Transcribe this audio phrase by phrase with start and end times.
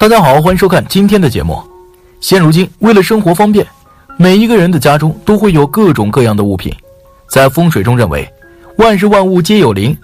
[0.00, 1.62] 大家好，欢迎收看今天的节目。
[2.22, 3.66] 现如今，为了生活方便，
[4.16, 6.74] 每一个人的家中都会有各种各样的物品。
[7.28, 8.26] 在风水中认为，
[8.78, 9.94] 万事万物皆有灵，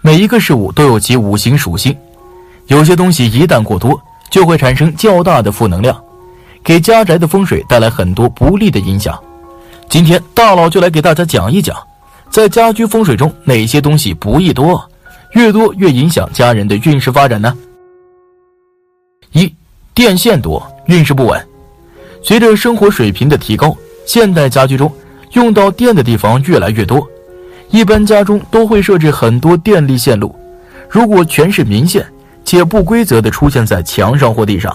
[0.00, 1.92] 每一个事物都有其五行属性。
[2.68, 4.00] 有些东西一旦过多，
[4.30, 6.00] 就会产生较大的负能量，
[6.62, 9.20] 给家宅的风水带来很多不利的影响。
[9.88, 11.76] 今天大佬就来给大家讲一讲，
[12.30, 14.88] 在家居风水中哪些东西不宜多，
[15.32, 17.52] 越多越影响家人的运势发展呢？
[19.32, 19.52] 一
[19.94, 21.48] 电线多，运势不稳。
[22.22, 24.92] 随着生活水平的提高，现代家居中
[25.32, 27.06] 用到电的地方越来越多，
[27.70, 30.34] 一般家中都会设置很多电力线路。
[30.88, 32.06] 如果全是明线
[32.44, 34.74] 且不规则的出现在墙上或地上，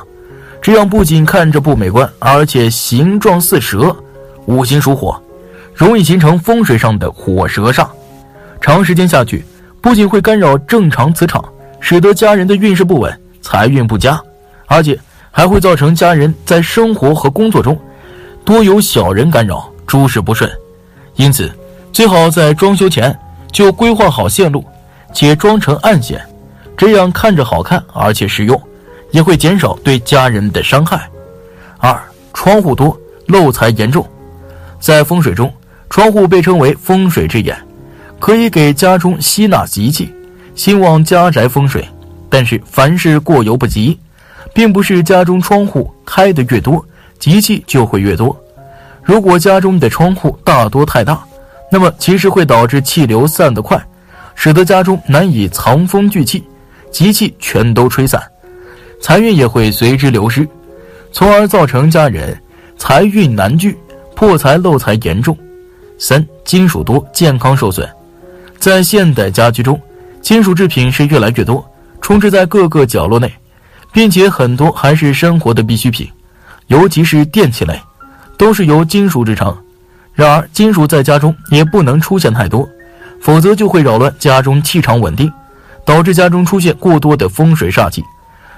[0.62, 3.96] 这样不仅看着不美观，而且形状似蛇，
[4.46, 5.22] 五行属火，
[5.74, 7.88] 容易形成风水上的火蛇煞。
[8.60, 9.46] 长时间下去，
[9.80, 11.44] 不仅会干扰正常磁场，
[11.80, 14.20] 使得家人的运势不稳，财运不佳。
[14.68, 15.00] 而且
[15.32, 17.78] 还会造成家人在生活和工作中
[18.46, 20.50] 多有小人干扰，诸事不顺。
[21.16, 21.52] 因此，
[21.92, 23.18] 最好在装修前
[23.52, 24.64] 就规划好线路，
[25.14, 26.22] 且装成暗线，
[26.78, 28.62] 这样看着好看，而且实用，
[29.12, 31.10] 也会减少对家人的伤害。
[31.80, 32.00] 二、
[32.34, 34.08] 窗户多，漏财严重。
[34.80, 35.52] 在风水中，
[35.90, 37.58] 窗户被称为风水之眼，
[38.20, 40.14] 可以给家中吸纳吉气，
[40.56, 41.88] 兴旺家宅风水。
[42.30, 43.98] 但是凡事过犹不及。
[44.54, 46.84] 并不是家中窗户开得越多，
[47.20, 48.36] 吉气就会越多。
[49.04, 51.24] 如果家中的窗户大多太大，
[51.72, 53.82] 那么其实会导致气流散得快，
[54.36, 56.44] 使得家中难以藏风聚气，
[56.92, 58.22] 吉气全都吹散，
[59.02, 60.48] 财运也会随之流失，
[61.12, 62.38] 从而造成家人
[62.78, 63.78] 财运难聚，
[64.16, 65.38] 破财漏财严重。
[66.00, 67.88] 三、金属多，健康受损。
[68.60, 69.80] 在现代家居中，
[70.22, 71.66] 金属制品是越来越多，
[72.02, 73.32] 充斥在各个角落内。
[73.92, 76.08] 并且很多还是生活的必需品，
[76.68, 77.82] 尤其是电器类，
[78.38, 79.56] 都是由金属制成。
[80.14, 82.68] 然而，金属在家中也不能出现太多，
[83.22, 85.32] 否则就会扰乱家中气场稳定，
[85.86, 88.04] 导致家中出现过多的风水煞气。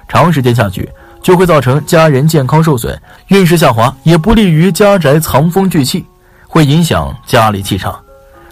[0.08, 0.90] 长时间下去，
[1.22, 6.06] 就会造成家人健康受损、运势下滑，也不利于家宅藏风聚气，
[6.48, 7.98] 会影响家里气场，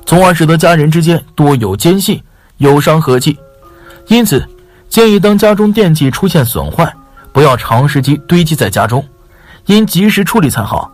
[0.06, 2.22] 从而使得家人之间多有间隙，
[2.58, 3.38] 有伤和气。
[4.08, 4.48] 因此。
[4.90, 6.92] 建议当家中电器出现损坏，
[7.32, 9.04] 不要长时间堆积在家中，
[9.66, 10.92] 应及时处理才好。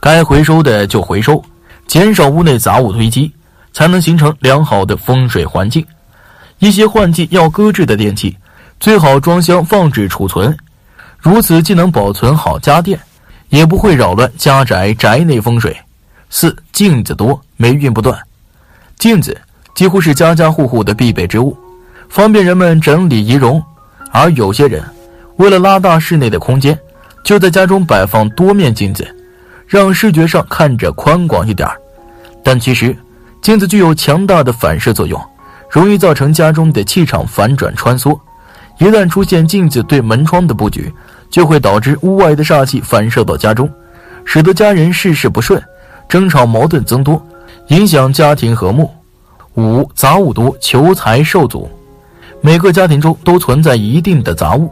[0.00, 1.42] 该回收的就回收，
[1.86, 3.32] 减少屋内杂物堆积，
[3.72, 5.84] 才能形成良好的风水环境。
[6.58, 8.36] 一些换季要搁置的电器，
[8.80, 10.56] 最好装箱放置储存，
[11.18, 12.98] 如此既能保存好家电，
[13.48, 15.76] 也不会扰乱家宅宅内风水。
[16.28, 18.18] 四镜子多，霉运不断。
[18.98, 19.40] 镜子
[19.74, 21.56] 几乎是家家户户的必备之物。
[22.14, 23.60] 方便人们整理仪容，
[24.12, 24.80] 而有些人
[25.34, 26.78] 为了拉大室内的空间，
[27.24, 29.04] 就在家中摆放多面镜子，
[29.66, 31.76] 让视觉上看着宽广一点儿
[32.44, 32.96] 但其实，
[33.42, 35.20] 镜子具有强大的反射作用，
[35.68, 38.16] 容易造成家中的气场反转穿梭。
[38.78, 40.94] 一旦出现镜子对门窗的布局，
[41.28, 43.68] 就会导致屋外的煞气反射到家中，
[44.24, 45.60] 使得家人事事不顺，
[46.08, 47.20] 争吵矛盾增多，
[47.70, 48.88] 影响家庭和睦。
[49.54, 51.68] 五杂物多，求财受阻。
[52.44, 54.70] 每个家庭中都存在一定的杂物，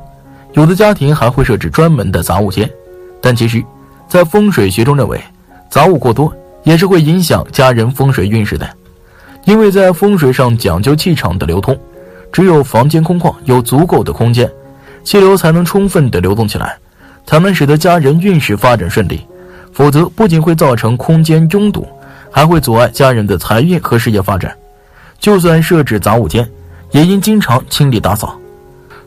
[0.52, 2.70] 有的家庭还会设置专门的杂物间。
[3.18, 3.64] 但其实，
[4.06, 5.18] 在风水学中认为，
[5.70, 6.30] 杂物过多
[6.64, 8.68] 也是会影响家人风水运势的。
[9.46, 11.74] 因为在风水上讲究气场的流通，
[12.30, 14.46] 只有房间空旷，有足够的空间，
[15.02, 16.76] 气流才能充分的流动起来，
[17.24, 19.26] 才能使得家人运势发展顺利。
[19.72, 21.88] 否则，不仅会造成空间拥堵，
[22.30, 24.54] 还会阻碍家人的财运和事业发展。
[25.18, 26.46] 就算设置杂物间。
[26.92, 28.38] 也应经常清理打扫。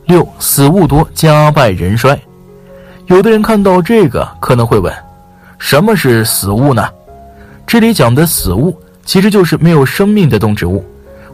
[0.05, 2.19] 六死物多，家败人衰。
[3.07, 4.93] 有的人看到这个可能会问：
[5.57, 6.87] 什么是死物呢？
[7.65, 10.85] 这里讲的死物其实就是没有生命的动植物，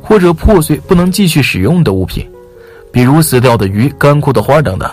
[0.01, 2.29] 或者破碎不能继续使用的物品，
[2.91, 4.89] 比如死掉的鱼、干枯的花等等。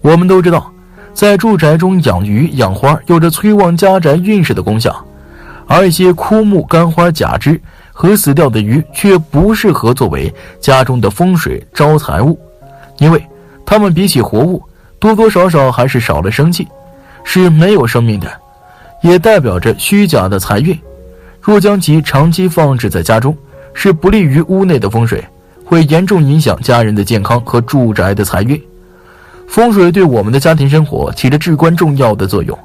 [0.00, 0.72] 我们都知道，
[1.12, 5.04] 在住宅中养鱼养花有着催旺家宅运势的功效，
[5.66, 7.60] 而一些枯木、干花、假枝。
[7.96, 10.30] 和死掉的鱼却不适合作为
[10.60, 12.36] 家中的风水招财物，
[12.98, 13.24] 因为
[13.64, 14.60] 它们比起活物，
[14.98, 16.66] 多多少少还是少了生气，
[17.22, 18.28] 是没有生命的，
[19.00, 20.76] 也代表着虚假的财运。
[21.40, 23.34] 若将其长期放置在家中，
[23.74, 25.24] 是不利于屋内的风水，
[25.64, 28.60] 会严重影响家人的健康和住宅的财运。
[29.46, 32.58] 风水对我们的家庭生活起着至关重要的作用，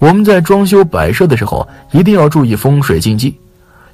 [0.00, 3.38] 我们在装修摆设的时候一定要注意风水禁忌。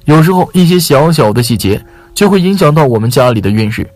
[0.05, 1.83] 有时候一些小小的细节
[2.13, 3.89] 就会影响到我们家里的运势，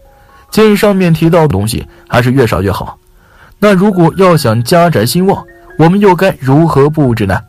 [0.50, 2.98] 建议上面提到的东西还是越少越好。
[3.60, 5.44] 那如果要想家宅兴旺，
[5.78, 7.40] 我们又该如何布置呢？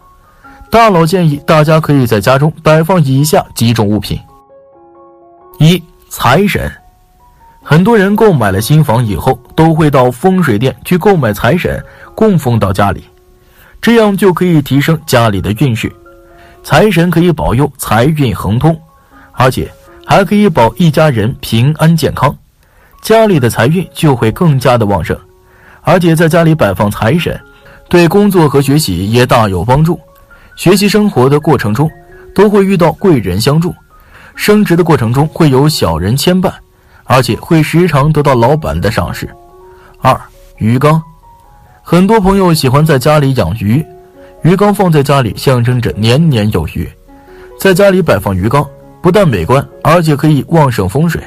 [0.70, 4.18] 大佬建议大家可以在家中摆放以下几种物品：
[5.58, 6.70] 一、财神。
[7.62, 11.82] 很多人购买了新房以后，都会到风水店去购买财神，
[12.14, 13.04] 供奉到家里，
[13.80, 15.90] 这样就可以提升家里的运势。
[16.68, 18.78] 财神可以保佑财运亨通，
[19.32, 19.72] 而且
[20.04, 22.36] 还可以保一家人平安健康，
[23.00, 25.18] 家里的财运就会更加的旺盛。
[25.80, 27.40] 而且在家里摆放财神，
[27.88, 29.98] 对工作和学习也大有帮助。
[30.56, 31.90] 学习生活的过程中，
[32.34, 33.70] 都会遇到贵人相助；
[34.34, 36.52] 升职的过程中会有小人牵绊，
[37.04, 39.26] 而且会时常得到老板的赏识。
[40.02, 40.20] 二
[40.58, 41.02] 鱼缸，
[41.82, 43.82] 很多朋友喜欢在家里养鱼，
[44.42, 46.88] 鱼缸放在家里象征着年年有余。
[47.58, 48.64] 在家里摆放鱼缸，
[49.02, 51.20] 不但美观，而且可以旺盛风水。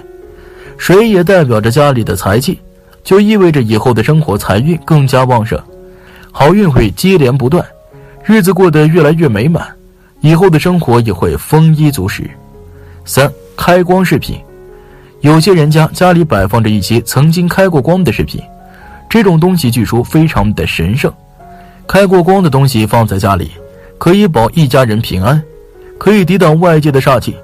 [0.77, 2.59] 水也代表着家里的财气，
[3.03, 5.61] 就意味着以后的生活财运更加旺盛，
[6.31, 7.63] 好运会接连不断。
[8.23, 9.67] 日子过得越来越美满，
[10.21, 12.29] 以后的生活也会丰衣足食。
[13.03, 14.39] 三、开光饰品，
[15.19, 18.41] 有些人家家里摆放着一些曾经开过光的饰品，
[19.09, 21.13] 这种东西据说非常的神圣。
[21.91, 23.51] 开过光的东西放在家里，
[23.97, 25.43] 可以保一家人平安，
[25.97, 27.35] 可以抵挡外界的煞气，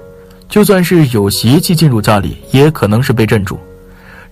[0.48, 3.58] 就算是有邪气进入家里，也可能是被镇住。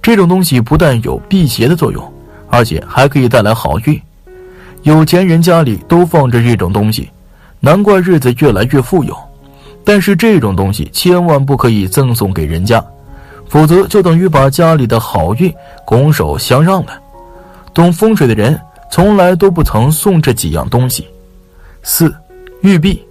[0.01, 2.03] 这种东西不但有辟邪的作用，
[2.49, 4.01] 而且还可以带来好运。
[4.85, 7.11] 有钱人家里都放着这种东西，
[7.61, 9.15] 难怪日子越来越富有。
[9.85, 12.83] 但是这种东西千万不可以赠送给人家，
[13.51, 15.53] 否则就等于把家里的好运
[15.85, 16.99] 拱手相让了。
[17.75, 18.59] 懂风水的人
[18.91, 21.07] 从来都不曾送这几样东西。
[21.83, 22.15] 四，
[22.63, 23.03] 玉璧，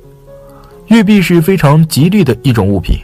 [0.88, 2.98] 玉璧是非常吉利的一种物品，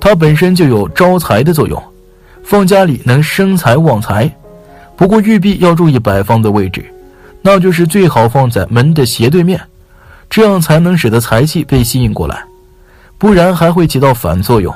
[0.00, 1.82] 它本身就有招财的作用，
[2.42, 4.30] 放家里能生财旺财。
[4.96, 6.84] 不过玉璧要注意摆放的位置。
[7.44, 9.60] 那就是最好放在门的斜对面，
[10.30, 12.44] 这样才能使得财气被吸引过来，
[13.18, 14.72] 不然还会起到反作用，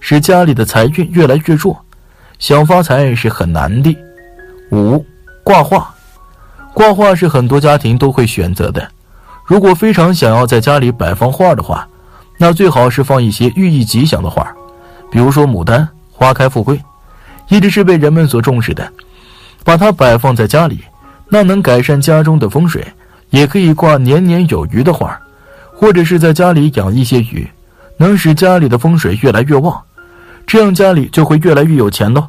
[0.00, 1.78] 使家里的财运越来越弱，
[2.40, 3.96] 想发财是很难的。
[4.72, 5.06] 五，
[5.44, 5.94] 挂画，
[6.78, 8.88] 挂画是很多家庭都会选择的。
[9.44, 11.88] 如果非常想要在家里摆放画的话，
[12.36, 14.46] 那最好是放一些寓意吉祥的画，
[15.10, 16.80] 比如说牡丹花开富贵，
[17.48, 18.92] 一直是被人们所重视的，
[19.64, 20.78] 把它摆放在家里。
[21.28, 22.86] 那能改善家中的风水，
[23.30, 25.20] 也可以挂年年有余的画，
[25.74, 27.50] 或者是在家里养一些鱼，
[27.96, 29.82] 能使家里的风水越来越旺，
[30.46, 32.28] 这样家里就会越来越有钱喽，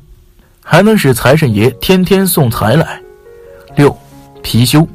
[0.63, 2.99] 还能使财神爷天天送财来。
[3.75, 3.95] 六，
[4.43, 4.85] 貔貅，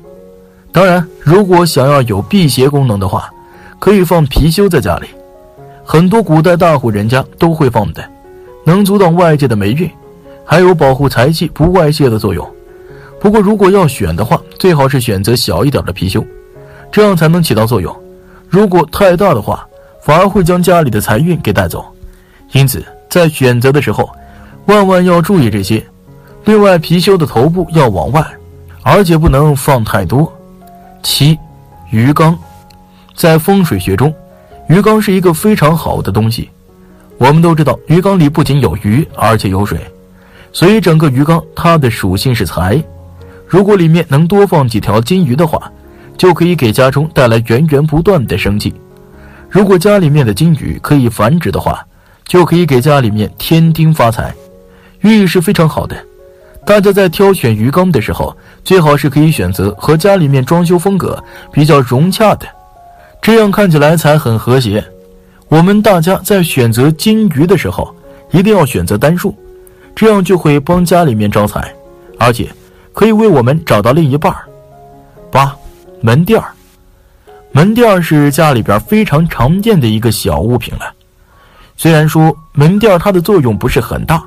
[0.72, 3.30] 当然，如果想要有辟邪功能的话，
[3.78, 5.06] 可以放貔貅在家里，
[5.84, 8.04] 很多古代大户人家都会放的，
[8.64, 9.88] 能阻挡外界的霉运，
[10.44, 12.48] 还有保护财气不外泄的作用。
[13.20, 16.24] 不过，如果要选的话，最好是选择小一点的貔貅，
[16.90, 17.94] 这样才能起到作用。
[18.48, 19.66] 如果太大的话，
[20.02, 21.84] 反而会将家里的财运给带走。
[22.52, 24.10] 因此，在选择的时候，
[24.66, 25.82] 万万要注意这些。
[26.44, 28.22] 另外，貔貅的头部要往外，
[28.84, 30.30] 而且不能放太多。
[31.02, 31.36] 七，
[31.90, 32.38] 鱼缸，
[33.14, 34.14] 在风水学中，
[34.68, 36.50] 鱼缸是一个非常好的东西。
[37.18, 39.78] 我们都知道，鱼缸里不仅有鱼，而且有水，
[40.52, 42.82] 所以整个鱼缸它的属性是财。
[43.46, 45.70] 如果里面能多放几条金鱼的话，
[46.16, 48.74] 就可以给家中带来源源不断的生气。
[49.48, 51.84] 如果家里面的金鱼可以繁殖的话，
[52.26, 54.34] 就可以给家里面添丁发财，
[55.00, 55.96] 寓意是非常好的。
[56.66, 62.46] 大家在挑选鱼缸的时候，最好是可以选择和家里面装修风格比较融洽的，
[63.20, 64.84] 这样看起来才很和谐。
[65.48, 67.94] 我们大家在选择金鱼的时候，
[68.32, 69.34] 一定要选择单数，
[69.94, 71.72] 这样就会帮家里面招财，
[72.18, 72.48] 而且。
[72.96, 74.32] 可以为我们找到另一半。
[75.28, 75.52] 八，
[76.00, 76.54] 门垫儿，
[77.50, 80.94] 门垫儿是家里边非常常见的一个小物品了。
[81.76, 84.22] 虽然说门垫儿它的作用不是很大，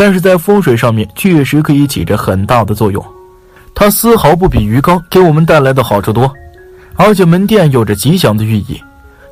[0.00, 3.04] 但是在风水上面确实可以起着很大的作用。
[3.74, 6.32] 它丝毫不比鱼缸给我们带来的好处多，
[6.94, 8.82] 而且门店有着吉祥的寓意，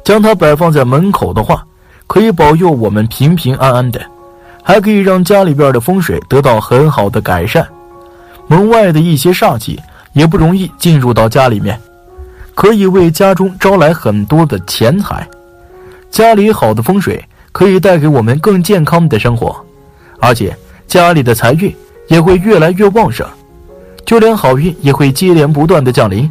[0.04, 1.64] 将它摆放在门口的话，
[2.06, 3.98] 可以保佑我们平平安安的，
[4.62, 7.66] 还可以让家里边的风水得到很好的改善。
[8.46, 9.80] 门外的一些煞气
[10.12, 11.80] 也不容易进入到家里面，
[12.54, 15.26] 可以为家中招来很多的钱财。
[16.10, 19.56] 家里好的风水可以带给我们更健康的生活，
[20.20, 20.56] 而且
[20.86, 21.74] 家里的财运
[22.08, 23.26] 也会越来越旺盛
[24.04, 26.30] 就连好运也会接连不断的降临。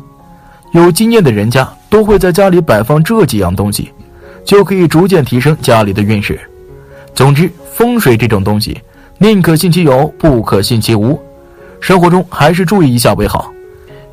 [0.74, 3.92] 有经验的人家都会在家里摆放这几样东西
[4.44, 6.40] 就可以逐渐提升家里的运势。
[7.14, 8.80] 总之风水这种东西
[9.18, 11.20] 宁可信其有不可信其无。
[11.80, 13.52] 生活中还是注意一下为好。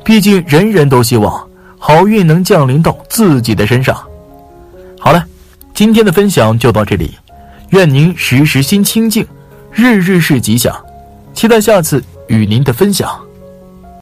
[0.03, 3.97] 毕竟人人都希望好运能降临到自己的身上。
[4.99, 5.25] 好了
[5.73, 7.15] 今天的分享就到这里
[7.71, 9.25] 愿您时时心清静
[9.75, 10.73] 日日是吉祥
[11.33, 13.24] 期待下次与您的分享。